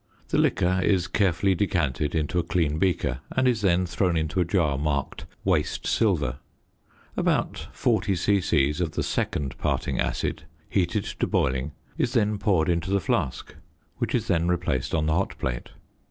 The 0.29 0.39
liquor 0.39 0.81
is 0.83 1.07
carefully 1.07 1.53
decanted 1.53 2.15
into 2.15 2.39
a 2.39 2.43
clean 2.43 2.79
beaker 2.79 3.19
and 3.37 3.47
is 3.47 3.61
then 3.61 3.85
thrown 3.85 4.17
into 4.17 4.39
a 4.41 4.45
jar 4.45 4.75
marked 4.75 5.27
"waste 5.45 5.85
silver." 5.85 6.39
About 7.15 7.67
40 7.71 8.15
c.c. 8.15 8.69
of 8.81 8.93
the 8.93 9.03
second 9.03 9.55
parting 9.59 9.99
acid, 9.99 10.45
heated 10.67 11.03
to 11.03 11.27
boiling, 11.27 11.73
is 11.99 12.13
then 12.13 12.39
poured 12.39 12.67
into 12.67 12.89
the 12.89 12.99
flask, 12.99 13.53
which 13.97 14.15
is 14.15 14.25
then 14.25 14.47
replaced 14.47 14.95
on 14.95 15.05
the 15.05 15.13
hot 15.13 15.37
plate. 15.37 15.69